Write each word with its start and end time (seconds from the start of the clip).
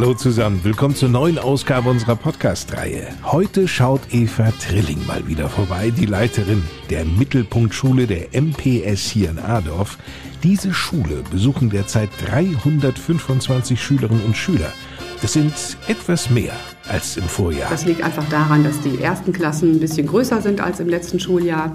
Hallo 0.00 0.14
zusammen, 0.14 0.60
willkommen 0.62 0.94
zur 0.94 1.08
neuen 1.08 1.40
Ausgabe 1.40 1.90
unserer 1.90 2.14
Podcast-Reihe. 2.14 3.08
Heute 3.24 3.66
schaut 3.66 4.00
Eva 4.12 4.52
Trilling 4.52 5.04
mal 5.08 5.26
wieder 5.26 5.48
vorbei, 5.48 5.90
die 5.90 6.06
Leiterin 6.06 6.62
der 6.88 7.04
Mittelpunktschule 7.04 8.06
der 8.06 8.28
MPS 8.32 9.10
hier 9.10 9.30
in 9.30 9.40
Adorf. 9.40 9.98
Diese 10.44 10.72
Schule 10.72 11.24
besuchen 11.32 11.68
derzeit 11.68 12.10
325 12.24 13.82
Schülerinnen 13.82 14.24
und 14.24 14.36
Schüler. 14.36 14.72
Das 15.20 15.32
sind 15.32 15.52
etwas 15.88 16.30
mehr 16.30 16.52
als 16.88 17.16
im 17.16 17.24
Vorjahr. 17.24 17.68
Das 17.68 17.84
liegt 17.84 18.04
einfach 18.04 18.28
daran, 18.28 18.62
dass 18.62 18.80
die 18.80 19.02
ersten 19.02 19.32
Klassen 19.32 19.72
ein 19.72 19.80
bisschen 19.80 20.06
größer 20.06 20.40
sind 20.40 20.60
als 20.60 20.78
im 20.78 20.88
letzten 20.88 21.18
Schuljahr 21.18 21.74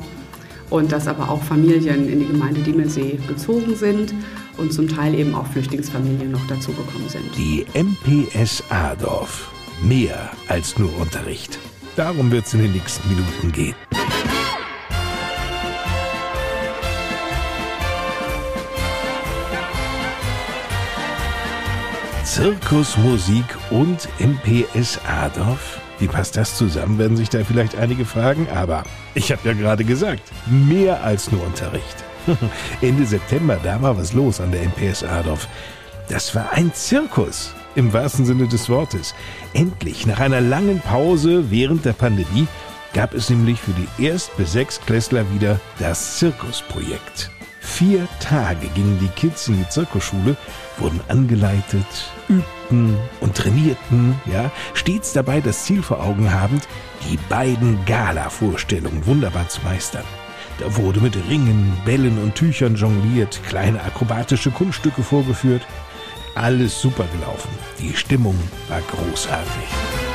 und 0.69 0.91
dass 0.91 1.07
aber 1.07 1.29
auch 1.29 1.43
Familien 1.43 2.07
in 2.09 2.19
die 2.19 2.27
Gemeinde 2.27 2.61
Diemelsee 2.61 3.19
gezogen 3.27 3.75
sind 3.75 4.13
und 4.57 4.73
zum 4.73 4.87
Teil 4.87 5.15
eben 5.15 5.35
auch 5.35 5.47
Flüchtlingsfamilien 5.47 6.31
noch 6.31 6.45
dazugekommen 6.47 7.09
sind. 7.09 7.25
Die 7.37 7.65
MPS 7.73 8.63
Adorf. 8.69 9.51
Mehr 9.81 10.31
als 10.47 10.77
nur 10.77 10.95
Unterricht. 10.99 11.59
Darum 11.95 12.31
wird 12.31 12.45
es 12.45 12.53
in 12.53 12.61
den 12.61 12.71
nächsten 12.71 13.07
Minuten 13.09 13.51
gehen. 13.51 13.75
Zirkusmusik 22.23 23.45
und 23.69 24.07
MPS 24.19 24.99
Adorf? 25.05 25.82
Wie 26.03 26.07
passt 26.09 26.35
das 26.35 26.57
zusammen, 26.57 26.97
werden 26.97 27.15
sich 27.15 27.29
da 27.29 27.45
vielleicht 27.45 27.77
einige 27.77 28.03
fragen. 28.03 28.49
Aber 28.53 28.83
ich 29.13 29.31
habe 29.31 29.47
ja 29.47 29.53
gerade 29.53 29.85
gesagt, 29.85 30.21
mehr 30.47 31.01
als 31.01 31.31
nur 31.31 31.41
Unterricht. 31.45 32.03
Ende 32.81 33.05
September, 33.05 33.57
da 33.63 33.81
war 33.81 33.97
was 33.97 34.11
los 34.11 34.41
an 34.41 34.51
der 34.51 34.63
MPS 34.63 35.05
Adorf. 35.05 35.47
Das 36.09 36.35
war 36.35 36.51
ein 36.51 36.73
Zirkus, 36.73 37.53
im 37.75 37.93
wahrsten 37.93 38.25
Sinne 38.25 38.49
des 38.49 38.67
Wortes. 38.67 39.15
Endlich, 39.53 40.05
nach 40.05 40.19
einer 40.19 40.41
langen 40.41 40.81
Pause 40.81 41.49
während 41.49 41.85
der 41.85 41.93
Pandemie, 41.93 42.47
gab 42.93 43.13
es 43.13 43.29
nämlich 43.29 43.61
für 43.61 43.71
die 43.71 44.03
Erst- 44.05 44.35
bis 44.35 44.51
Sechstklässler 44.51 45.23
wieder 45.33 45.61
das 45.79 46.17
Zirkusprojekt. 46.17 47.31
Vier 47.63 48.07
Tage 48.19 48.67
gingen 48.75 48.99
die 48.99 49.07
Kids 49.07 49.47
in 49.47 49.57
die 49.57 49.67
Zirkusschule, 49.69 50.35
wurden 50.77 50.99
angeleitet, 51.07 52.11
übten 52.27 52.97
und 53.21 53.35
trainierten, 53.35 54.19
ja, 54.31 54.51
stets 54.73 55.13
dabei 55.13 55.39
das 55.39 55.63
Ziel 55.63 55.81
vor 55.81 56.03
Augen 56.03 56.31
habend, 56.31 56.67
die 57.09 57.17
beiden 57.29 57.83
Gala-Vorstellungen 57.85 59.05
wunderbar 59.07 59.47
zu 59.47 59.61
meistern. 59.61 60.03
Da 60.59 60.75
wurde 60.75 60.99
mit 60.99 61.15
Ringen, 61.29 61.75
Bällen 61.85 62.21
und 62.21 62.35
Tüchern 62.35 62.75
jongliert, 62.75 63.39
kleine 63.47 63.81
akrobatische 63.81 64.51
Kunststücke 64.51 65.01
vorgeführt. 65.01 65.65
Alles 66.35 66.79
super 66.79 67.05
gelaufen. 67.17 67.49
Die 67.79 67.95
Stimmung 67.95 68.37
war 68.67 68.81
großartig. 68.81 70.12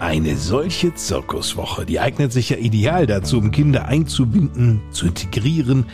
Eine 0.00 0.36
solche 0.36 0.94
Zirkuswoche, 0.94 1.84
die 1.84 1.98
eignet 1.98 2.32
sich 2.32 2.50
ja 2.50 2.56
ideal 2.56 3.04
dazu, 3.06 3.38
um 3.38 3.50
Kinder 3.50 3.86
einzubinden, 3.86 4.80
zu 4.92 5.06
integrieren. 5.06 5.86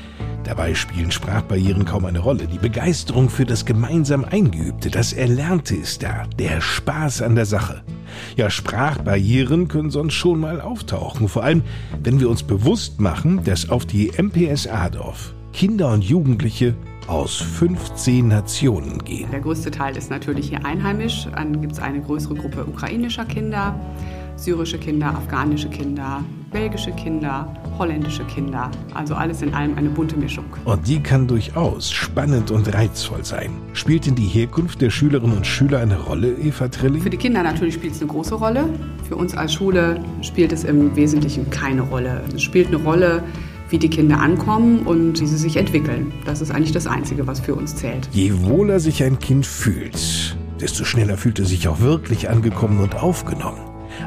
Dabei 0.45 0.75
spielen 0.75 1.11
Sprachbarrieren 1.11 1.87
kaum 1.87 2.05
eine 2.05 2.19
Rolle. 2.19 2.47
Die 2.47 2.59
Begeisterung 2.59 3.31
für 3.31 3.47
das 3.47 3.65
gemeinsam 3.65 4.27
Eingeübte, 4.27 4.91
das 4.91 5.15
Erlernte 5.15 5.75
ist 5.75 6.03
da, 6.03 6.27
der 6.39 6.61
Spaß 6.61 7.23
an 7.23 7.35
der 7.35 7.47
Sache. 7.47 7.83
Ja, 8.37 8.51
Sprachbarrieren 8.51 9.69
können 9.69 9.91
sonst 9.91 10.15
schon 10.15 10.39
mal 10.39 10.61
auftauchen, 10.61 11.27
vor 11.27 11.43
allem 11.43 11.63
wenn 12.03 12.21
wir 12.21 12.29
uns 12.29 12.43
bewusst 12.43 13.01
machen, 13.01 13.43
dass 13.45 13.71
auf 13.71 13.87
die 13.87 14.13
MPS 14.19 14.67
Adorf 14.67 15.33
Kinder 15.55 15.91
und 15.93 16.05
Jugendliche 16.05 16.75
aus 17.09 17.37
15 17.37 18.29
Nationen 18.29 18.99
gehen. 19.05 19.31
Der 19.31 19.41
größte 19.41 19.71
Teil 19.71 19.97
ist 19.97 20.11
natürlich 20.11 20.49
hier 20.49 20.65
einheimisch. 20.65 21.27
Dann 21.35 21.61
gibt 21.61 21.73
es 21.75 21.79
eine 21.79 22.01
größere 22.01 22.35
Gruppe 22.35 22.65
ukrainischer 22.65 23.25
Kinder, 23.25 23.79
syrische 24.37 24.79
Kinder, 24.79 25.09
afghanische 25.09 25.69
Kinder, 25.69 26.23
belgische 26.51 26.93
Kinder, 26.93 27.53
holländische 27.79 28.25
Kinder. 28.25 28.71
Also 28.95 29.15
alles 29.15 29.43
in 29.43 29.55
allem 29.55 29.77
eine 29.77 29.91
bunte 29.91 30.17
Mischung. 30.17 30.45
Und 30.65 30.87
die 30.87 31.01
kann 31.01 31.27
durchaus 31.27 31.91
spannend 31.91 32.51
und 32.51 32.73
reizvoll 32.73 33.25
sein. 33.25 33.51
Spielt 33.73 34.07
denn 34.07 34.15
die 34.15 34.27
Herkunft 34.27 34.81
der 34.81 34.91
Schülerinnen 34.91 35.37
und 35.37 35.47
Schüler 35.47 35.81
eine 35.81 35.99
Rolle, 35.99 36.33
Eva 36.35 36.69
Trilling? 36.69 37.03
Für 37.03 37.11
die 37.11 37.17
Kinder 37.17 37.43
natürlich 37.43 37.75
spielt 37.75 37.95
es 37.95 38.01
eine 38.01 38.11
große 38.11 38.35
Rolle. 38.35 38.69
Für 39.09 39.17
uns 39.17 39.37
als 39.37 39.55
Schule 39.55 40.03
spielt 40.23 40.53
es 40.53 40.65
im 40.65 40.95
Wesentlichen 40.97 41.51
keine 41.51 41.83
Rolle. 41.83 42.23
Es 42.35 42.43
spielt 42.43 42.69
eine 42.69 42.77
Rolle, 42.77 43.23
wie 43.71 43.79
die 43.79 43.91
Kinder 43.91 44.21
ankommen 44.21 44.81
und 44.81 45.21
wie 45.21 45.27
sie 45.27 45.37
sich 45.37 45.57
entwickeln. 45.57 46.13
Das 46.25 46.41
ist 46.41 46.51
eigentlich 46.51 46.73
das 46.73 46.87
Einzige, 46.87 47.27
was 47.27 47.41
für 47.41 47.55
uns 47.55 47.77
zählt. 47.77 48.09
Je 48.13 48.33
wohler 48.43 48.81
sich 48.81 49.03
ein 49.03 49.19
Kind 49.19 49.47
fühlt, 49.47 50.37
desto 50.61 50.85
schneller 50.85 51.17
fühlt 51.17 51.39
es 51.39 51.49
sich 51.49 51.69
auch 51.69 51.81
wirklich 51.81 52.29
angekommen 52.29 52.81
und 52.81 52.97
aufgenommen. 52.97 53.61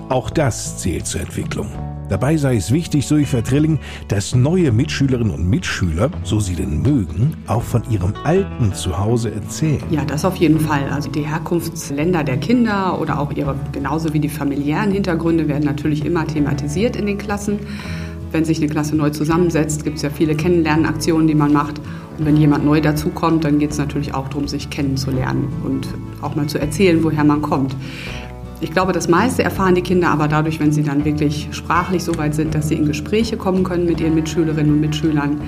Auch 0.10 0.30
das 0.30 0.78
zählt 0.78 1.06
zur 1.06 1.22
Entwicklung. 1.22 1.68
Dabei 2.10 2.38
sei 2.38 2.56
es 2.56 2.72
wichtig, 2.72 3.06
so 3.06 3.18
Eva 3.18 3.42
Trilling, 3.42 3.80
dass 4.08 4.34
neue 4.34 4.72
Mitschülerinnen 4.72 5.34
und 5.34 5.50
Mitschüler, 5.50 6.10
so 6.24 6.40
sie 6.40 6.56
denn 6.56 6.82
mögen, 6.82 7.34
auch 7.48 7.64
von 7.64 7.84
ihrem 7.90 8.14
alten 8.24 8.74
Zuhause 8.74 9.34
erzählen. 9.34 9.84
Ja, 9.92 10.06
das 10.06 10.24
auf 10.24 10.38
jeden 10.38 10.60
Fall. 10.60 10.88
Also 10.90 11.10
die 11.10 11.28
Herkunftsländer 11.28 12.24
der 12.24 12.38
Kinder 12.38 13.00
oder 13.02 13.20
auch 13.20 13.34
ihre, 13.34 13.56
genauso 13.74 14.14
wie 14.14 14.22
die 14.22 14.30
familiären 14.30 14.92
Hintergründe, 14.92 15.50
werden 15.50 15.66
natürlich 15.66 16.06
immer 16.06 16.26
thematisiert 16.26 16.96
in 16.96 17.08
den 17.08 17.18
Klassen. 17.18 17.60
Wenn 18.38 18.46
sich 18.46 18.60
eine 18.60 18.68
Klasse 18.68 18.96
neu 18.96 19.10
zusammensetzt, 19.10 19.84
gibt 19.84 19.96
es 19.96 20.04
ja 20.04 20.12
viele 20.12 20.36
Kennenlernaktionen, 20.36 21.26
die 21.28 21.34
man 21.34 21.52
macht. 21.52 21.82
Und 22.20 22.26
wenn 22.28 22.38
jemand 22.38 22.66
neu 22.66 22.80
dazukommt, 22.82 23.44
dann 23.44 23.58
geht 23.58 23.72
es 23.72 23.80
natürlich 23.80 24.14
auch 24.14 24.28
darum, 24.28 24.48
sich 24.48 24.70
kennenzulernen 24.70 25.48
und 25.66 25.88
auch 26.22 26.36
mal 26.36 26.46
zu 26.46 26.60
erzählen, 26.60 27.04
woher 27.04 27.24
man 27.24 27.42
kommt. 27.42 27.76
Ich 28.60 28.72
glaube, 28.72 28.92
das 28.92 29.08
meiste 29.08 29.44
erfahren 29.44 29.76
die 29.76 29.84
Kinder 29.84 30.10
aber 30.10 30.28
dadurch, 30.28 30.60
wenn 30.60 30.72
sie 30.72 30.82
dann 30.82 31.06
wirklich 31.06 31.50
sprachlich 31.52 32.04
so 32.04 32.18
weit 32.18 32.34
sind, 32.34 32.56
dass 32.56 32.70
sie 32.70 32.76
in 32.76 32.86
Gespräche 32.86 33.38
kommen 33.38 33.64
können 33.64 33.86
mit 33.86 34.00
ihren 34.00 34.16
Mitschülerinnen 34.16 34.74
und 34.74 34.82
Mitschülern 34.82 35.40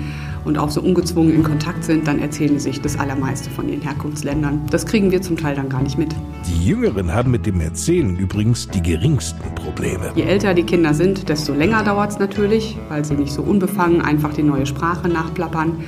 und 0.44 0.58
auch 0.58 0.70
so 0.70 0.80
ungezwungen 0.80 1.34
in 1.34 1.42
Kontakt 1.42 1.82
sind, 1.82 2.06
dann 2.06 2.20
erzählen 2.20 2.58
sie 2.58 2.70
sich 2.70 2.80
das 2.80 2.98
Allermeiste 2.98 3.50
von 3.50 3.68
ihren 3.68 3.80
Herkunftsländern. 3.80 4.62
Das 4.70 4.86
kriegen 4.86 5.10
wir 5.10 5.20
zum 5.22 5.36
Teil 5.36 5.56
dann 5.56 5.68
gar 5.68 5.82
nicht 5.82 5.98
mit. 5.98 6.14
Die 6.46 6.64
Jüngeren 6.64 7.12
haben 7.12 7.32
mit 7.32 7.46
dem 7.46 7.60
Erzählen 7.60 8.16
übrigens 8.16 8.68
die 8.68 8.80
geringsten 8.80 9.54
Probleme. 9.56 10.12
Je 10.14 10.22
älter 10.22 10.54
die 10.54 10.62
Kinder 10.62 10.94
sind, 10.94 11.28
desto 11.28 11.52
länger 11.52 11.82
dauert 11.82 12.12
es 12.12 12.18
natürlich, 12.20 12.78
weil 12.88 13.04
sie 13.04 13.14
nicht 13.14 13.32
so 13.32 13.42
unbefangen 13.42 14.02
einfach 14.02 14.32
die 14.32 14.44
neue 14.44 14.66
Sprache 14.66 15.08
nachplappern. 15.08 15.78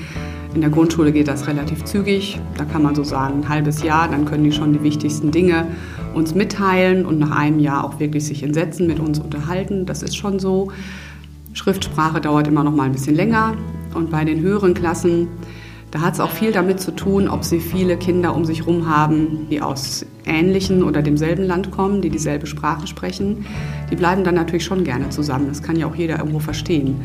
In 0.55 0.61
der 0.61 0.69
Grundschule 0.69 1.13
geht 1.13 1.29
das 1.29 1.47
relativ 1.47 1.85
zügig. 1.85 2.39
Da 2.59 2.65
kann 2.65 2.83
man 2.83 2.95
so 2.95 3.05
sagen, 3.05 3.41
ein 3.41 3.49
halbes 3.49 3.83
Jahr, 3.83 4.09
dann 4.09 4.27
können 4.27 4.45
die 4.45 4.53
schon 4.53 4.75
die 4.75 4.83
wichtigsten 4.83 5.31
Dinge 5.31 5.67
uns 6.13 6.35
mitteilen 6.35 7.07
und 7.07 7.19
nach 7.19 7.31
einem 7.31 7.59
Jahr 7.59 7.85
auch 7.85 7.99
wirklich 7.99 8.27
sich 8.27 8.43
in 8.43 8.53
Sätzen 8.53 8.87
mit 8.87 9.01
uns 9.01 9.19
unterhalten. 9.19 9.87
Das 9.87 10.03
ist 10.03 10.15
schon 10.15 10.39
so. 10.39 10.71
Schriftsprache 11.55 12.21
dauert 12.21 12.49
immer 12.49 12.65
noch 12.65 12.75
mal 12.75 12.85
ein 12.85 12.93
bisschen 12.93 13.15
länger. 13.15 13.55
Und 13.95 14.11
bei 14.11 14.27
den 14.27 14.41
höheren 14.41 14.75
Klassen, 14.75 15.29
da 15.91 16.03
hat 16.03 16.15
es 16.15 16.21
auch 16.21 16.31
viel 16.31 16.53
damit 16.53 16.81
zu 16.81 16.91
tun, 16.95 17.29
ob 17.29 17.45
sie 17.45 17.59
viele 17.61 17.97
Kinder 17.97 18.35
um 18.35 18.45
sich 18.45 18.61
herum 18.61 18.89
haben, 18.89 19.47
die 19.51 19.63
aus 19.63 20.05
ähnlichen 20.27 20.83
oder 20.83 21.01
demselben 21.01 21.45
Land 21.45 21.71
kommen, 21.71 22.03
die 22.03 22.11
dieselbe 22.11 22.47
Sprache 22.47 22.87
sprechen. 22.87 23.47
Die 23.91 23.97
bleiben 23.97 24.23
dann 24.23 24.35
natürlich 24.35 24.65
schon 24.65 24.85
gerne 24.85 25.09
zusammen. 25.09 25.49
Das 25.49 25.63
kann 25.63 25.77
ja 25.77 25.87
auch 25.87 25.95
jeder 25.95 26.19
irgendwo 26.19 26.41
verstehen. 26.41 27.01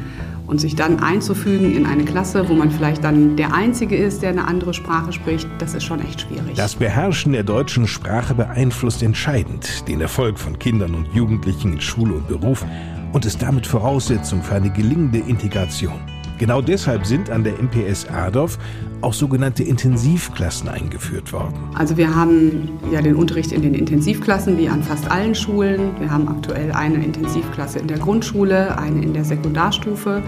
Und 0.48 0.62
sich 0.62 0.76
dann 0.76 1.00
einzufügen 1.02 1.76
in 1.76 1.86
eine 1.86 2.06
Klasse, 2.06 2.48
wo 2.48 2.54
man 2.54 2.72
vielleicht 2.72 3.04
dann 3.04 3.36
der 3.36 3.54
Einzige 3.54 3.98
ist, 3.98 4.22
der 4.22 4.30
eine 4.30 4.48
andere 4.48 4.74
Sprache 4.74 5.12
spricht, 5.12 5.48
das 5.60 5.74
ist 5.74 5.84
schon 5.84 6.02
echt 6.02 6.22
schwierig. 6.22 6.56
Das 6.56 6.76
Beherrschen 6.76 7.34
der 7.34 7.44
deutschen 7.44 7.86
Sprache 7.86 8.34
beeinflusst 8.34 9.04
entscheidend 9.04 9.88
den 9.90 10.00
Erfolg 10.00 10.40
von 10.40 10.58
Kindern 10.58 10.96
und 10.96 11.14
Jugendlichen 11.14 11.74
in 11.74 11.82
Schule 11.82 12.14
und 12.16 12.28
Beruf 12.28 12.66
und 13.12 13.26
ist 13.26 13.42
damit 13.42 13.68
Voraussetzung 13.68 14.42
für 14.42 14.56
eine 14.56 14.72
gelingende 14.72 15.20
Integration. 15.20 16.00
Genau 16.38 16.62
deshalb 16.62 17.08
sind 17.08 17.32
an 17.32 17.44
der 17.44 17.54
MPS 17.54 18.08
Adorf 18.10 18.60
auch 19.02 19.14
sogenannte 19.14 19.64
Intensivklassen 19.64 20.70
eingeführt 20.70 21.34
worden. 21.34 21.56
Also 21.74 21.98
wir 21.98 22.16
haben 22.16 22.70
ja 22.92 23.02
den 23.02 23.16
Unterricht 23.16 23.52
in 23.52 23.64
den 23.64 23.74
Intensivklassen 23.74 24.56
wie 24.60 24.70
an 24.70 24.84
fast 24.84 25.10
allen 25.10 25.34
Schulen. 25.34 26.00
Wir 26.00 26.12
haben 26.12 26.28
aktuell 26.28 26.72
eine 26.74 27.04
Intensivklasse 27.04 27.80
in 27.80 27.88
der 27.88 27.98
Grundschule, 27.98 28.78
eine 28.78 29.02
in 29.02 29.14
der 29.14 29.26
Sekundarstufe. 29.26 30.22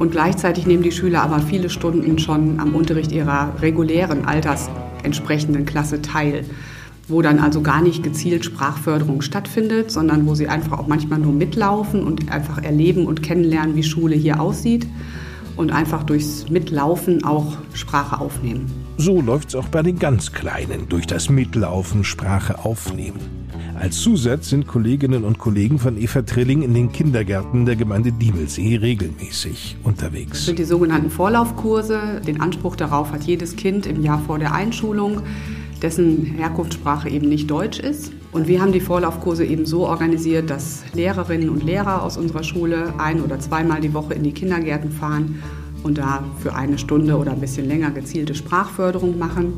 Und 0.00 0.10
gleichzeitig 0.10 0.66
nehmen 0.66 0.82
die 0.82 0.92
Schüler 0.92 1.22
aber 1.22 1.38
viele 1.38 1.70
Stunden 1.70 2.18
schon 2.18 2.58
am 2.58 2.74
Unterricht 2.74 3.12
ihrer 3.12 3.52
regulären 3.62 4.24
Alters 4.24 4.68
entsprechenden 5.04 5.64
Klasse 5.66 6.02
teil 6.02 6.44
wo 7.10 7.22
dann 7.22 7.38
also 7.38 7.62
gar 7.62 7.80
nicht 7.80 8.02
gezielt 8.02 8.44
Sprachförderung 8.44 9.22
stattfindet, 9.22 9.90
sondern 9.90 10.26
wo 10.26 10.34
sie 10.34 10.46
einfach 10.46 10.78
auch 10.78 10.88
manchmal 10.88 11.18
nur 11.18 11.32
mitlaufen 11.32 12.02
und 12.02 12.30
einfach 12.30 12.62
erleben 12.62 13.06
und 13.06 13.22
kennenlernen, 13.22 13.76
wie 13.76 13.82
Schule 13.82 14.14
hier 14.14 14.42
aussieht 14.42 14.86
und 15.58 15.72
einfach 15.72 16.04
durchs 16.04 16.48
Mitlaufen 16.48 17.24
auch 17.24 17.56
Sprache 17.74 18.20
aufnehmen. 18.20 18.66
So 18.96 19.20
läuft 19.20 19.48
es 19.48 19.54
auch 19.56 19.68
bei 19.68 19.82
den 19.82 19.98
ganz 19.98 20.32
Kleinen, 20.32 20.88
durch 20.88 21.06
das 21.06 21.28
Mitlaufen 21.28 22.04
Sprache 22.04 22.64
aufnehmen. 22.64 23.18
Als 23.74 24.00
Zusatz 24.00 24.48
sind 24.48 24.66
Kolleginnen 24.66 25.24
und 25.24 25.38
Kollegen 25.38 25.78
von 25.78 25.98
Eva 25.98 26.22
Trilling 26.22 26.62
in 26.62 26.74
den 26.74 26.90
Kindergärten 26.90 27.64
der 27.64 27.76
Gemeinde 27.76 28.12
Diemelsee 28.12 28.76
regelmäßig 28.76 29.76
unterwegs. 29.84 30.30
Das 30.30 30.46
sind 30.46 30.58
die 30.58 30.64
sogenannten 30.64 31.10
Vorlaufkurse. 31.10 32.20
Den 32.26 32.40
Anspruch 32.40 32.74
darauf 32.74 33.12
hat 33.12 33.24
jedes 33.24 33.54
Kind 33.54 33.86
im 33.86 34.02
Jahr 34.02 34.20
vor 34.20 34.38
der 34.38 34.52
Einschulung 34.52 35.22
dessen 35.82 36.24
Herkunftssprache 36.24 37.08
eben 37.08 37.28
nicht 37.28 37.50
Deutsch 37.50 37.78
ist. 37.78 38.12
Und 38.30 38.46
wir 38.46 38.60
haben 38.60 38.72
die 38.72 38.80
Vorlaufkurse 38.80 39.44
eben 39.44 39.64
so 39.64 39.86
organisiert, 39.86 40.50
dass 40.50 40.82
Lehrerinnen 40.92 41.48
und 41.48 41.62
Lehrer 41.62 42.02
aus 42.02 42.18
unserer 42.18 42.42
Schule 42.42 42.92
ein- 42.98 43.22
oder 43.22 43.40
zweimal 43.40 43.80
die 43.80 43.94
Woche 43.94 44.14
in 44.14 44.22
die 44.22 44.32
Kindergärten 44.32 44.90
fahren 44.90 45.42
und 45.82 45.96
da 45.96 46.24
für 46.38 46.54
eine 46.54 46.76
Stunde 46.76 47.16
oder 47.16 47.32
ein 47.32 47.40
bisschen 47.40 47.66
länger 47.66 47.90
gezielte 47.90 48.34
Sprachförderung 48.34 49.18
machen. 49.18 49.54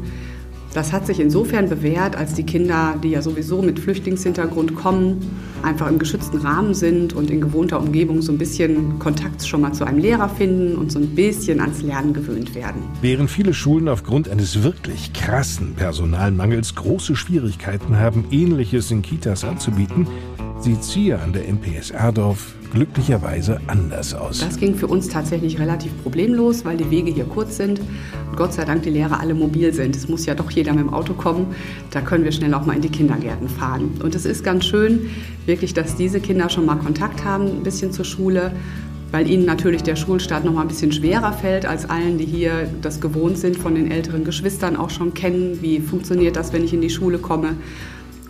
Das 0.73 0.93
hat 0.93 1.05
sich 1.05 1.19
insofern 1.19 1.69
bewährt, 1.69 2.15
als 2.15 2.35
die 2.35 2.45
Kinder, 2.45 2.95
die 3.03 3.11
ja 3.11 3.23
sowieso 3.23 3.61
mit 3.61 3.81
Flüchtlingshintergrund 3.81 4.77
kommen, 4.77 5.19
einfach 5.65 5.89
im 5.89 5.99
geschützten 5.99 6.39
Rahmen 6.39 6.75
sind 6.75 7.13
und 7.13 7.29
in 7.31 7.41
gewohnter 7.41 7.81
Umgebung 7.81 8.23
so 8.23 8.31
ein 8.31 8.39
bisschen 8.39 8.99
Kontakt 9.01 9.45
schon 9.45 9.63
mal 9.63 9.73
zu 9.73 9.85
einem 9.85 9.99
Lehrer 9.99 10.29
finden 10.29 10.77
und 10.77 10.93
so 10.93 11.01
ein 11.01 11.09
bisschen 11.09 11.61
ans 11.61 11.83
Lernen 11.83 12.15
gewöhnt 12.15 12.55
werden. 12.55 12.83
Während 13.03 13.31
viele 13.31 13.53
Schulen 13.53 13.89
aufgrund 13.89 14.29
eines 14.29 14.63
wirklich 14.63 15.13
krassen 15.13 15.75
Personalmangels 15.75 16.77
große 16.77 17.17
Schwierigkeiten 17.17 17.99
haben, 17.99 18.25
ähnliches 18.31 18.93
in 18.93 19.03
Kitas 19.03 19.45
anzubieten, 19.45 20.07
sieht 20.61 20.85
hier 20.85 21.21
an 21.21 21.33
der 21.33 21.49
MPS 21.53 21.91
Erdorf 21.91 22.55
glücklicherweise 22.73 23.61
anders 23.67 24.15
aus. 24.15 24.41
Das 24.41 24.57
ging 24.57 24.75
für 24.75 24.87
uns 24.87 25.09
tatsächlich 25.09 25.59
relativ 25.59 25.93
problemlos, 26.03 26.65
weil 26.65 26.77
die 26.77 26.91
Wege 26.91 27.11
hier 27.11 27.25
kurz 27.25 27.57
sind 27.57 27.81
und 27.81 28.37
Gott 28.37 28.53
sei 28.53 28.65
Dank 28.65 28.83
die 28.83 28.91
Lehrer 28.91 29.21
alle 29.21 29.35
mobil 29.35 29.73
sind. 29.73 29.97
Es 29.97 30.09
muss 30.09 30.27
ja 30.27 30.35
doch 30.35 30.51
jeder 30.51 30.73
mit 30.73 30.83
dem 30.83 30.95
Auto 30.95 31.15
kommen. 31.15 31.55
Da 31.91 32.01
können 32.01 32.25
wir 32.25 32.33
schnell 32.33 32.55
auch 32.55 32.67
mal 32.67 32.77
in 32.77 32.83
die 32.83 32.89
Kindergärten 32.89 33.49
fahren. 33.49 34.01
Und 34.03 34.15
es 34.15 34.25
ist 34.25 34.45
ganz 34.45 34.65
schön, 34.65 35.11
wirklich, 35.47 35.75
dass 35.75 35.97
diese 35.97 36.21
Kinder 36.21 36.49
schon 36.49 36.67
mal 36.67 36.77
Kontakt 36.77 37.25
haben, 37.25 37.47
ein 37.47 37.63
bisschen 37.63 37.93
zur 37.93 38.05
Schule 38.05 38.53
weil 39.13 39.29
ihnen 39.29 39.45
natürlich 39.45 39.83
der 39.83 39.97
Schulstart 39.97 40.45
noch 40.45 40.53
mal 40.53 40.63
ein 40.63 40.69
bisschen 40.69 40.93
schwerer 40.93 41.33
fällt 41.33 41.67
als 41.67 41.89
allen, 41.89 42.19
die 42.19 42.27
hier 42.27 42.69
das 42.81 43.01
gewohnt 43.01 43.39
sind, 43.39 43.57
von 43.57 43.75
den 43.75 43.91
älteren 43.91 44.25
Geschwistern 44.25 44.77
auch 44.77 44.91
schon 44.91 45.15
kennen, 45.15 45.59
wie 45.61 45.81
funktioniert 45.81 46.37
das, 46.37 46.53
wenn 46.53 46.65
ich 46.65 46.73
in 46.73 46.81
die 46.81 46.91
Schule 46.91 47.19
komme. 47.19 47.57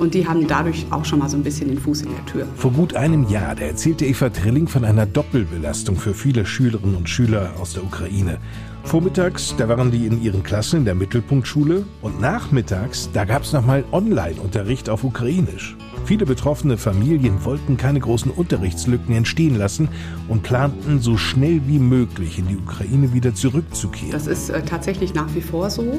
Und 0.01 0.15
die 0.15 0.27
haben 0.27 0.47
dadurch 0.47 0.87
auch 0.91 1.05
schon 1.05 1.19
mal 1.19 1.29
so 1.29 1.37
ein 1.37 1.43
bisschen 1.43 1.69
den 1.69 1.79
Fuß 1.79 2.03
in 2.03 2.09
der 2.09 2.25
Tür. 2.25 2.47
Vor 2.57 2.73
gut 2.73 2.95
einem 2.95 3.29
Jahr, 3.29 3.55
da 3.55 3.67
erzählte 3.67 4.07
Eva 4.07 4.31
Trilling 4.31 4.67
von 4.67 4.87
einer 4.87 5.05
Doppelbelastung 5.05 5.97
für 5.97 6.15
viele 6.15 6.47
Schülerinnen 6.47 6.97
und 6.97 7.07
Schüler 7.07 7.51
aus 7.61 7.75
der 7.75 7.85
Ukraine. 7.85 8.39
Vormittags, 8.85 9.55
da 9.59 9.69
waren 9.69 9.91
die 9.91 10.07
in 10.07 10.23
ihren 10.23 10.43
Klassen 10.43 10.79
in 10.79 10.85
der 10.87 10.95
Mittelpunktschule 10.95 11.85
und 12.01 12.19
nachmittags, 12.19 13.11
da 13.13 13.27
gab 13.27 13.43
es 13.43 13.53
nochmal 13.53 13.85
Online-Unterricht 13.93 14.89
auf 14.89 15.05
Ukrainisch. 15.05 15.77
Viele 16.07 16.25
betroffene 16.25 16.79
Familien 16.79 17.45
wollten 17.45 17.77
keine 17.77 18.01
großen 18.01 18.31
Unterrichtslücken 18.31 19.15
entstehen 19.15 19.57
lassen 19.57 19.91
und 20.29 20.43
planten 20.43 21.01
so 21.01 21.19
schnell 21.19 21.61
wie 21.67 21.79
möglich 21.79 22.39
in 22.39 22.49
die 22.49 22.57
Ukraine 22.57 23.13
wieder 23.13 23.35
zurückzukehren. 23.35 24.13
Das 24.13 24.27
ist 24.27 24.49
äh, 24.49 24.63
tatsächlich 24.63 25.13
nach 25.13 25.33
wie 25.35 25.43
vor 25.43 25.69
so. 25.69 25.99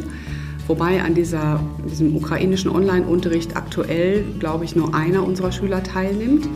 Wobei 0.67 1.01
an 1.01 1.13
dieser, 1.13 1.59
diesem 1.89 2.15
ukrainischen 2.15 2.71
Online-Unterricht 2.71 3.55
aktuell, 3.55 4.23
glaube 4.39 4.65
ich, 4.65 4.75
nur 4.75 4.93
einer 4.95 5.23
unserer 5.23 5.51
Schüler 5.51 5.83
teilnimmt. 5.83 6.47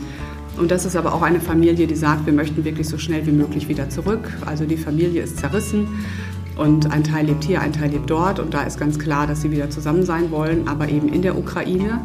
Und 0.56 0.70
das 0.70 0.86
ist 0.86 0.96
aber 0.96 1.14
auch 1.14 1.22
eine 1.22 1.40
Familie, 1.40 1.86
die 1.86 1.96
sagt, 1.96 2.24
wir 2.24 2.32
möchten 2.32 2.64
wirklich 2.64 2.88
so 2.88 2.96
schnell 2.96 3.26
wie 3.26 3.32
möglich 3.32 3.68
wieder 3.68 3.90
zurück. 3.90 4.32
Also 4.46 4.64
die 4.64 4.78
Familie 4.78 5.22
ist 5.22 5.38
zerrissen 5.38 5.86
und 6.56 6.90
ein 6.90 7.04
Teil 7.04 7.26
lebt 7.26 7.44
hier, 7.44 7.60
ein 7.60 7.72
Teil 7.72 7.90
lebt 7.90 8.08
dort. 8.08 8.38
Und 8.38 8.54
da 8.54 8.62
ist 8.62 8.78
ganz 8.78 8.98
klar, 8.98 9.26
dass 9.26 9.42
sie 9.42 9.50
wieder 9.50 9.68
zusammen 9.68 10.04
sein 10.04 10.30
wollen, 10.30 10.66
aber 10.66 10.88
eben 10.88 11.08
in 11.08 11.20
der 11.20 11.36
Ukraine. 11.36 12.00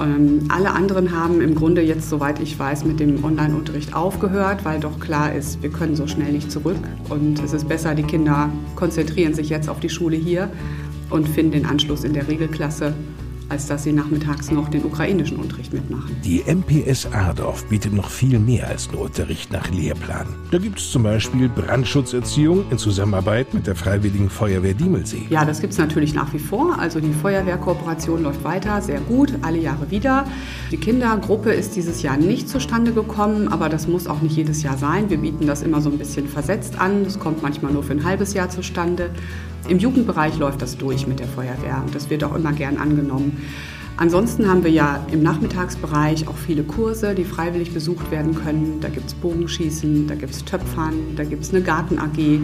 Ähm, 0.00 0.46
alle 0.48 0.72
anderen 0.72 1.12
haben 1.16 1.40
im 1.40 1.54
Grunde 1.54 1.82
jetzt, 1.82 2.08
soweit 2.08 2.40
ich 2.40 2.58
weiß, 2.58 2.84
mit 2.84 3.00
dem 3.00 3.24
Online-Unterricht 3.24 3.94
aufgehört, 3.94 4.64
weil 4.64 4.80
doch 4.80 5.00
klar 5.00 5.34
ist, 5.34 5.62
wir 5.62 5.70
können 5.70 5.96
so 5.96 6.06
schnell 6.06 6.32
nicht 6.32 6.50
zurück. 6.50 6.78
Und 7.08 7.42
es 7.42 7.52
ist 7.52 7.68
besser, 7.68 7.94
die 7.94 8.02
Kinder 8.02 8.50
konzentrieren 8.76 9.34
sich 9.34 9.48
jetzt 9.48 9.68
auf 9.68 9.80
die 9.80 9.90
Schule 9.90 10.16
hier 10.16 10.50
und 11.14 11.28
finden 11.28 11.52
den 11.52 11.66
Anschluss 11.66 12.04
in 12.04 12.12
der 12.12 12.28
Regelklasse 12.28 12.92
als 13.48 13.66
dass 13.66 13.82
sie 13.84 13.92
nachmittags 13.92 14.50
noch 14.50 14.68
den 14.68 14.84
ukrainischen 14.84 15.36
Unterricht 15.36 15.72
mitmachen. 15.72 16.16
Die 16.24 16.42
MPS 16.46 17.06
Ardorf 17.12 17.64
bietet 17.68 17.92
noch 17.92 18.08
viel 18.08 18.38
mehr 18.38 18.68
als 18.68 18.90
nur 18.90 19.02
Unterricht 19.02 19.52
nach 19.52 19.70
Lehrplan. 19.70 20.26
Da 20.50 20.58
gibt 20.58 20.78
es 20.78 20.90
zum 20.90 21.02
Beispiel 21.02 21.48
Brandschutzerziehung 21.48 22.64
in 22.70 22.78
Zusammenarbeit 22.78 23.52
mit 23.52 23.66
der 23.66 23.76
Freiwilligen 23.76 24.30
Feuerwehr 24.30 24.74
Diemelsee. 24.74 25.26
Ja, 25.28 25.44
das 25.44 25.60
gibt 25.60 25.72
es 25.72 25.78
natürlich 25.78 26.14
nach 26.14 26.32
wie 26.32 26.38
vor. 26.38 26.78
Also 26.78 27.00
die 27.00 27.12
Feuerwehrkooperation 27.12 28.22
läuft 28.22 28.42
weiter, 28.44 28.80
sehr 28.80 29.00
gut, 29.00 29.34
alle 29.42 29.58
Jahre 29.58 29.90
wieder. 29.90 30.26
Die 30.70 30.78
Kindergruppe 30.78 31.52
ist 31.52 31.76
dieses 31.76 32.02
Jahr 32.02 32.16
nicht 32.16 32.48
zustande 32.48 32.92
gekommen, 32.92 33.48
aber 33.48 33.68
das 33.68 33.86
muss 33.86 34.06
auch 34.06 34.22
nicht 34.22 34.36
jedes 34.36 34.62
Jahr 34.62 34.78
sein. 34.78 35.10
Wir 35.10 35.18
bieten 35.18 35.46
das 35.46 35.62
immer 35.62 35.80
so 35.80 35.90
ein 35.90 35.98
bisschen 35.98 36.28
versetzt 36.28 36.80
an. 36.80 37.02
Es 37.02 37.18
kommt 37.18 37.42
manchmal 37.42 37.72
nur 37.72 37.82
für 37.82 37.92
ein 37.92 38.04
halbes 38.04 38.32
Jahr 38.32 38.48
zustande. 38.48 39.10
Im 39.68 39.78
Jugendbereich 39.78 40.38
läuft 40.38 40.60
das 40.60 40.76
durch 40.76 41.06
mit 41.06 41.20
der 41.20 41.26
Feuerwehr 41.26 41.82
und 41.84 41.94
das 41.94 42.10
wird 42.10 42.22
auch 42.22 42.34
immer 42.34 42.52
gern 42.52 42.76
angenommen. 42.76 43.42
Ansonsten 43.96 44.48
haben 44.48 44.64
wir 44.64 44.70
ja 44.70 45.06
im 45.12 45.22
Nachmittagsbereich 45.22 46.26
auch 46.26 46.36
viele 46.36 46.64
Kurse, 46.64 47.14
die 47.14 47.24
freiwillig 47.24 47.72
besucht 47.72 48.10
werden 48.10 48.34
können. 48.34 48.80
Da 48.80 48.88
gibt 48.88 49.06
es 49.06 49.14
Bogenschießen, 49.14 50.08
da 50.08 50.16
gibt 50.16 50.34
es 50.34 50.44
Töpfern, 50.44 50.94
da 51.16 51.24
gibt 51.24 51.44
es 51.44 51.54
eine 51.54 51.62
Garten-AG. 51.62 52.40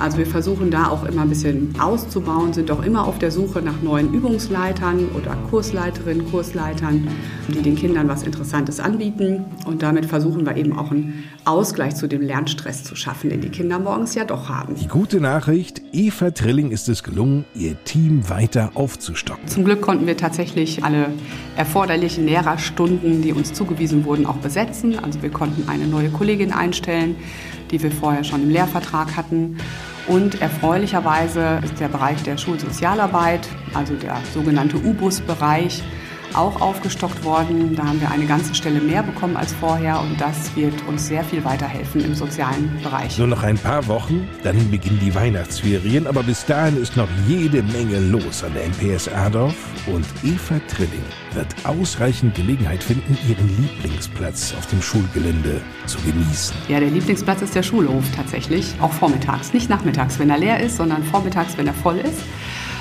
Also 0.00 0.16
wir 0.16 0.26
versuchen 0.26 0.70
da 0.70 0.88
auch 0.88 1.04
immer 1.04 1.22
ein 1.22 1.28
bisschen 1.28 1.74
auszubauen, 1.78 2.54
sind 2.54 2.70
auch 2.70 2.82
immer 2.82 3.06
auf 3.06 3.18
der 3.18 3.30
Suche 3.30 3.60
nach 3.60 3.82
neuen 3.82 4.14
Übungsleitern 4.14 5.10
oder 5.10 5.36
Kursleiterinnen, 5.50 6.30
Kursleitern, 6.30 7.06
die 7.48 7.60
den 7.60 7.76
Kindern 7.76 8.08
was 8.08 8.22
Interessantes 8.22 8.80
anbieten. 8.80 9.44
Und 9.66 9.82
damit 9.82 10.06
versuchen 10.06 10.46
wir 10.46 10.56
eben 10.56 10.76
auch 10.78 10.90
einen 10.90 11.24
Ausgleich 11.44 11.96
zu 11.96 12.06
dem 12.06 12.22
Lernstress 12.22 12.82
zu 12.82 12.96
schaffen, 12.96 13.28
den 13.28 13.42
die 13.42 13.50
Kinder 13.50 13.78
morgens 13.78 14.14
ja 14.14 14.24
doch 14.24 14.48
haben. 14.48 14.74
Die 14.76 14.88
gute 14.88 15.20
Nachricht, 15.20 15.82
Eva 15.92 16.30
Trilling 16.30 16.70
ist 16.70 16.88
es 16.88 17.02
gelungen, 17.02 17.44
ihr 17.54 17.76
Team 17.84 18.30
weiter 18.30 18.70
aufzustocken. 18.76 19.48
Zum 19.48 19.66
Glück 19.66 19.82
konnten 19.82 20.06
wir 20.06 20.16
tatsächlich 20.16 20.82
alle 20.82 21.08
erforderlichen 21.56 22.24
Lehrerstunden, 22.24 23.20
die 23.20 23.34
uns 23.34 23.52
zugewiesen 23.52 24.06
wurden, 24.06 24.24
auch 24.24 24.36
besetzen. 24.36 24.98
Also 24.98 25.20
wir 25.20 25.30
konnten 25.30 25.68
eine 25.68 25.86
neue 25.86 26.08
Kollegin 26.08 26.52
einstellen, 26.52 27.16
die 27.70 27.82
wir 27.82 27.92
vorher 27.92 28.24
schon 28.24 28.42
im 28.44 28.48
Lehrvertrag 28.48 29.14
hatten. 29.16 29.58
Und 30.10 30.42
erfreulicherweise 30.42 31.60
ist 31.62 31.78
der 31.78 31.86
Bereich 31.86 32.20
der 32.24 32.36
Schulsozialarbeit, 32.36 33.46
also 33.74 33.94
der 33.94 34.16
sogenannte 34.34 34.76
U-Bus-Bereich, 34.76 35.84
auch 36.34 36.60
aufgestockt 36.60 37.24
worden. 37.24 37.74
Da 37.76 37.84
haben 37.84 38.00
wir 38.00 38.10
eine 38.10 38.26
ganze 38.26 38.54
Stelle 38.54 38.80
mehr 38.80 39.02
bekommen 39.02 39.36
als 39.36 39.52
vorher 39.54 40.00
und 40.00 40.20
das 40.20 40.54
wird 40.56 40.74
uns 40.86 41.06
sehr 41.06 41.24
viel 41.24 41.44
weiterhelfen 41.44 42.04
im 42.04 42.14
sozialen 42.14 42.78
Bereich. 42.82 43.18
Nur 43.18 43.26
noch 43.26 43.42
ein 43.42 43.58
paar 43.58 43.86
Wochen, 43.86 44.28
dann 44.42 44.70
beginnen 44.70 45.00
die 45.02 45.14
Weihnachtsferien, 45.14 46.06
aber 46.06 46.22
bis 46.22 46.44
dahin 46.44 46.76
ist 46.76 46.96
noch 46.96 47.08
jede 47.26 47.62
Menge 47.62 47.98
los 47.98 48.44
an 48.44 48.52
der 48.54 48.66
MPS 48.68 49.08
Adorf 49.08 49.56
und 49.86 50.04
Eva 50.22 50.60
Trilling 50.68 51.02
wird 51.34 51.46
ausreichend 51.64 52.34
Gelegenheit 52.34 52.82
finden, 52.82 53.16
ihren 53.28 53.48
Lieblingsplatz 53.60 54.54
auf 54.58 54.66
dem 54.66 54.82
Schulgelände 54.82 55.60
zu 55.86 55.98
genießen. 56.00 56.56
Ja, 56.68 56.80
der 56.80 56.90
Lieblingsplatz 56.90 57.42
ist 57.42 57.54
der 57.54 57.62
Schulhof 57.62 58.04
tatsächlich, 58.16 58.74
auch 58.80 58.92
vormittags, 58.92 59.52
nicht 59.52 59.70
nachmittags, 59.70 60.18
wenn 60.18 60.30
er 60.30 60.38
leer 60.38 60.60
ist, 60.60 60.76
sondern 60.76 61.04
vormittags, 61.04 61.56
wenn 61.56 61.66
er 61.66 61.74
voll 61.74 61.98
ist 61.98 62.20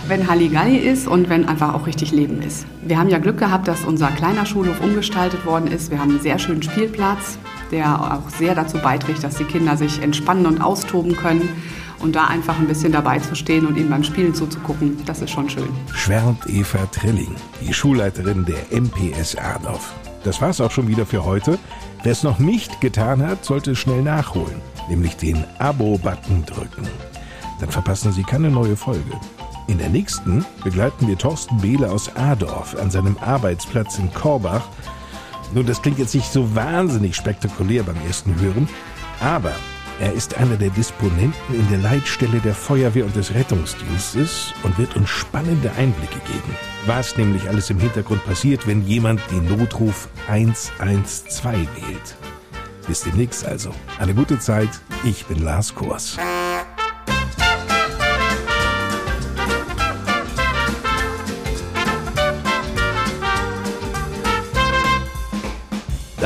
wenn 0.10 0.28
Halligalli 0.28 0.78
ist 0.78 1.08
und 1.08 1.30
wenn 1.30 1.48
einfach 1.48 1.74
auch 1.76 1.86
richtig 1.86 2.12
Leben 2.12 2.42
ist. 2.42 2.66
Wir 2.82 2.98
haben 2.98 3.10
ja 3.10 3.20
Glück 3.20 3.38
gehabt, 3.38 3.68
dass 3.68 3.84
unser 3.84 4.08
kleiner 4.08 4.46
Schulhof 4.46 4.82
umgestaltet 4.82 5.46
worden 5.46 5.68
ist. 5.68 5.92
Wir 5.92 6.00
haben 6.00 6.10
einen 6.10 6.20
sehr 6.20 6.40
schönen 6.40 6.64
Spielplatz, 6.64 7.38
der 7.72 8.18
auch 8.18 8.30
sehr 8.30 8.56
dazu 8.56 8.80
beiträgt, 8.80 9.24
dass 9.24 9.36
die 9.36 9.44
Kinder 9.44 9.78
sich 9.78 10.02
entspannen 10.02 10.48
und 10.48 10.62
austoben 10.62 11.16
können. 11.16 11.48
Und 12.00 12.16
da 12.16 12.26
einfach 12.26 12.58
ein 12.58 12.68
bisschen 12.68 12.92
dabei 12.92 13.20
zu 13.20 13.36
stehen 13.36 13.68
und 13.68 13.78
ihnen 13.78 13.90
beim 13.90 14.04
Spielen 14.04 14.34
zuzugucken, 14.34 14.98
das 15.06 15.22
ist 15.22 15.32
schon 15.32 15.50
schön. 15.50 15.68
Schwärmt 15.94 16.48
Eva 16.48 16.86
Trilling, 16.92 17.36
die 17.62 17.74
Schulleiterin 17.74 18.46
der 18.46 18.80
MPS 18.82 19.36
Adorf. 19.36 19.94
Das 20.24 20.42
war's 20.42 20.62
auch 20.62 20.72
schon 20.72 20.88
wieder 20.88 21.06
für 21.06 21.26
heute. 21.26 21.60
Wer 22.04 22.14
es 22.14 22.24
noch 22.24 22.40
nicht 22.40 22.80
getan 22.80 23.22
hat, 23.22 23.44
sollte 23.44 23.76
schnell 23.76 24.02
nachholen, 24.02 24.62
nämlich 24.90 25.18
den 25.18 25.44
Abo-Button 25.60 26.46
drücken. 26.46 26.88
Dann 27.60 27.70
verpassen 27.70 28.14
Sie 28.14 28.24
keine 28.24 28.50
neue 28.50 28.78
Folge. 28.78 29.20
In 29.70 29.78
der 29.78 29.90
nächsten 29.90 30.44
begleiten 30.64 31.08
wir 31.08 31.16
Thorsten 31.16 31.62
Behle 31.62 31.92
aus 31.92 32.16
Adorf 32.16 32.76
an 32.76 32.90
seinem 32.90 33.16
Arbeitsplatz 33.20 34.00
in 34.00 34.12
Korbach. 34.12 34.68
Nun, 35.54 35.68
das 35.68 35.84
klingt 35.84 36.00
jetzt 36.00 36.16
nicht 36.16 36.32
so 36.32 36.56
wahnsinnig 36.56 37.16
spektakulär 37.16 37.84
beim 37.84 37.96
ersten 38.08 38.34
Hören, 38.40 38.68
aber 39.20 39.54
Er 40.00 40.14
ist 40.14 40.38
einer 40.38 40.56
der 40.56 40.70
Disponenten 40.70 41.54
in 41.54 41.68
der 41.70 41.80
Leitstelle 41.80 42.40
der 42.40 42.56
Feuerwehr 42.56 43.04
und 43.04 43.18
des 43.18 43.34
Rettungsdienstes 43.34 44.54
und 44.64 44.78
wird 44.78 44.96
uns 44.96 45.10
spannende 45.10 45.72
Einblicke 45.74 46.20
geben. 46.26 46.56
Was 46.86 47.18
nämlich 47.18 47.50
alles 47.50 47.70
im 47.70 47.80
Hintergrund 47.80 48.26
passiert, 48.26 48.66
wenn 48.66 48.88
jemand 48.88 49.20
den 49.30 49.46
Notruf 49.46 50.08
112 50.30 51.44
wählt. 51.76 52.16
Bis 52.88 53.02
demnächst 53.04 53.46
also. 53.46 53.72
Eine 54.00 54.14
gute 54.14 54.40
Zeit. 54.40 54.70
Ich 55.04 55.26
bin 55.26 55.44
Lars 55.44 55.76
Kors. 55.76 56.18